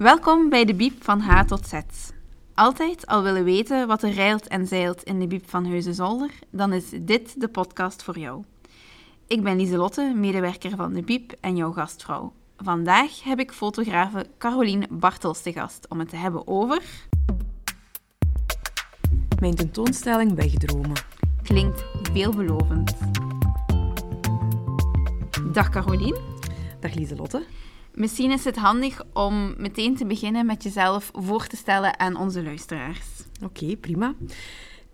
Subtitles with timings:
[0.00, 1.80] Welkom bij de Biep van H tot Z.
[2.54, 6.72] Altijd al willen weten wat er rijlt en zeilt in de Biep van Heusden-Zolder, dan
[6.72, 8.44] is dit de podcast voor jou.
[9.26, 12.32] Ik ben Lieselotte, medewerker van de Biep en jouw gastvrouw.
[12.56, 16.82] Vandaag heb ik fotografe Caroline Bartels te gast om het te hebben over...
[19.40, 21.02] Mijn tentoonstelling Wegdromen.
[21.42, 22.96] Klinkt veelbelovend.
[25.52, 26.20] Dag Caroline.
[26.80, 27.42] Dag Lieselotte.
[27.94, 32.42] Misschien is het handig om meteen te beginnen met jezelf voor te stellen aan onze
[32.42, 33.06] luisteraars.
[33.42, 34.14] Oké, prima.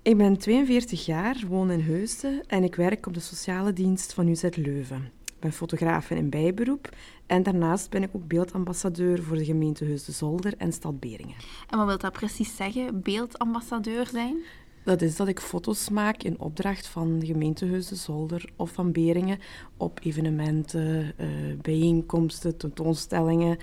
[0.02, 4.28] Ik ben 42 jaar, woon in Heusden en ik werk op de sociale dienst van
[4.28, 5.12] UZ Leuven.
[5.24, 6.88] Ik ben fotograaf in bijberoep
[7.26, 11.36] en daarnaast ben ik ook beeldambassadeur voor de gemeente Heusden-Zolder en Stad Beringen.
[11.68, 14.36] En wat wil dat precies zeggen, beeldambassadeur zijn?
[14.86, 19.38] Dat is dat ik foto's maak in opdracht van de gemeente Heusden-Zolder of van Beringen
[19.76, 21.26] op evenementen, uh,
[21.62, 23.58] bijeenkomsten, tentoonstellingen.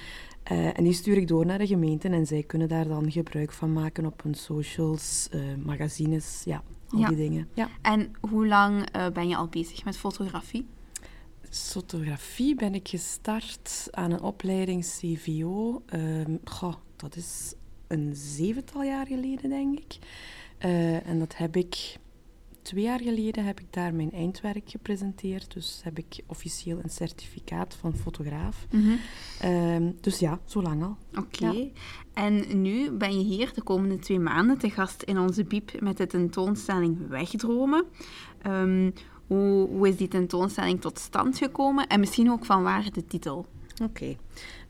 [0.52, 3.52] Uh, en die stuur ik door naar de gemeente en zij kunnen daar dan gebruik
[3.52, 7.08] van maken op hun socials, uh, magazines, ja, al Ja.
[7.08, 7.48] die dingen.
[7.54, 7.70] Ja.
[7.82, 10.66] En hoe lang eh, ben je al bezig met fotografie?
[11.50, 15.82] Fotografie ben ik gestart aan een opleiding CVO.
[15.86, 17.54] Ehm, goh, dat is
[17.88, 19.98] een zevental jaar geleden, denk ik.
[20.64, 21.98] Eh, en dat heb ik
[22.62, 25.54] twee jaar geleden heb ik daar mijn eindwerk gepresenteerd.
[25.54, 28.68] Dus heb ik officieel een certificaat van fotograaf.
[29.40, 30.98] Ehm, dus ja, zo lang al.
[31.16, 31.46] Oké.
[31.48, 31.68] Ja.
[32.14, 35.98] En nu ben je hier de komende twee maanden te gast in onze biep met
[35.98, 37.86] de tentoonstelling Wegdromen.
[38.42, 38.92] Ehm,
[39.28, 41.88] hoe, hoe is die tentoonstelling tot stand gekomen?
[41.88, 43.46] En misschien ook van waar de titel?
[43.84, 44.16] Oké.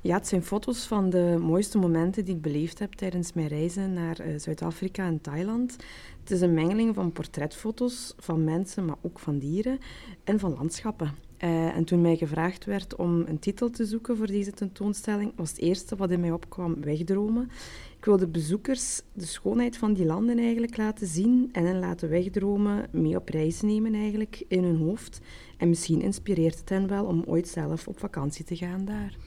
[0.04, 3.94] Ja, het zijn foto's van de mooiste momenten die ik beleefd heb tijdens mijn reizen
[3.94, 5.76] naar eh, Zuid-Afrika en Thailand.
[6.20, 9.80] Het is een mengeling van portretfoto's van mensen, maar ook van dieren
[10.24, 11.16] en van landschappen.
[11.38, 15.50] Eh, en toen mij gevraagd werd om een titel te zoeken voor deze tentoonstelling, was
[15.50, 17.50] het eerste wat in mij opkwam wegdromen.
[17.98, 22.88] Ik wilde bezoekers de schoonheid van die landen eigenlijk laten zien en hen laten wegdromen,
[22.92, 25.22] mee op reis nemen eigenlijk in hun hoofd.
[25.58, 29.18] En misschien inspireert het hen wel om ooit zelf op vakantie te gaan daar.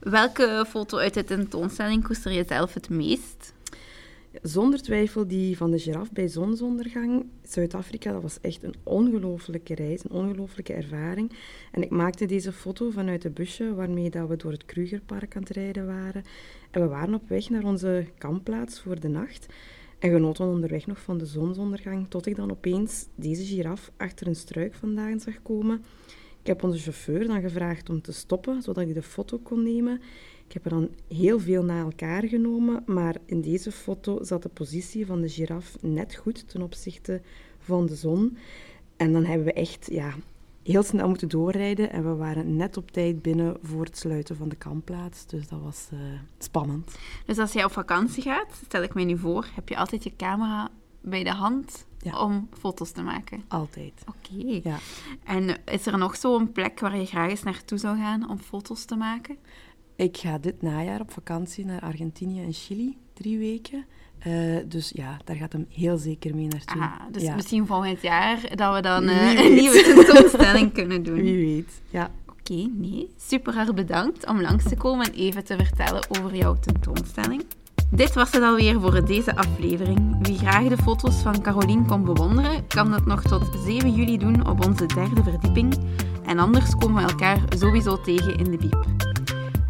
[0.00, 3.54] Welke foto uit de tentoonstelling koester je zelf het meest?
[4.42, 7.26] Zonder twijfel die van de giraf bij zonsondergang.
[7.42, 11.32] Zuid-Afrika, dat was echt een ongelooflijke reis, een ongelooflijke ervaring.
[11.72, 15.42] En ik maakte deze foto vanuit de busje waarmee dat we door het Krugerpark aan
[15.42, 16.24] het rijden waren.
[16.70, 19.46] En we waren op weg naar onze kampplaats voor de nacht.
[19.98, 24.36] En genoten onderweg nog van de zonsondergang, tot ik dan opeens deze giraf achter een
[24.36, 25.84] struik vandaan zag komen.
[26.46, 30.00] Ik heb onze chauffeur dan gevraagd om te stoppen, zodat hij de foto kon nemen.
[30.46, 34.48] Ik heb er dan heel veel na elkaar genomen, maar in deze foto zat de
[34.48, 37.20] positie van de giraf net goed ten opzichte
[37.58, 38.36] van de zon.
[38.96, 40.14] En dan hebben we echt ja,
[40.62, 44.48] heel snel moeten doorrijden en we waren net op tijd binnen voor het sluiten van
[44.48, 45.26] de kampplaats.
[45.26, 45.98] Dus dat was eh,
[46.38, 46.98] spannend.
[47.24, 50.16] Dus als jij op vakantie gaat, stel ik mij nu voor, heb je altijd je
[50.16, 50.70] camera
[51.08, 52.20] bij de hand Ja.
[52.20, 53.44] om foto's te maken.
[53.48, 54.04] Altijd.
[54.06, 54.60] Oké.
[54.68, 54.76] Ja.
[55.24, 58.84] En is er nog zo'n plek waar je graag eens naartoe zou gaan om foto's
[58.84, 59.36] te maken?
[59.96, 63.84] Ik ga dit najaar op vakantie naar Argentinië en Chili, drie weken.
[64.18, 66.80] Eh, dus ja, daar gaat hem heel zeker mee naartoe.
[66.82, 67.34] Ah, dus ja.
[67.34, 71.14] misschien volgend jaar dat we dan eh, een nieuwe tentoonstelling kunnen doen.
[71.14, 72.10] Wie weet, ja.
[72.30, 73.10] Oké, nee.
[73.16, 77.44] Super hard bedankt om langs te komen en even te vertellen over jouw tentoonstelling.
[77.90, 80.16] Dit was het alweer voor deze aflevering.
[80.26, 84.46] Wie graag de foto's van Caroline kon bewonderen, kan dat nog tot 7 juli doen
[84.46, 85.74] op onze derde verdieping.
[86.24, 88.84] En anders komen we elkaar sowieso tegen in de biep.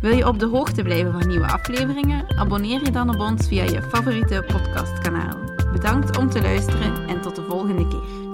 [0.01, 2.39] Wil je op de hoogte blijven van nieuwe afleveringen?
[2.39, 5.37] Abonneer je dan op ons via je favoriete podcastkanaal.
[5.73, 8.26] Bedankt om te luisteren en tot de volgende keer.